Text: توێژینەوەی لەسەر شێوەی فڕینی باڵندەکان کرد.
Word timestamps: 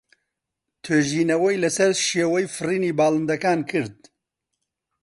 توێژینەوەی 0.83 1.61
لەسەر 1.63 1.91
شێوەی 2.07 2.51
فڕینی 2.55 2.95
باڵندەکان 2.99 3.59
کرد. 3.71 3.99